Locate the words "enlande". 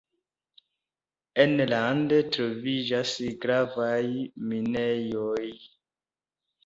1.43-2.17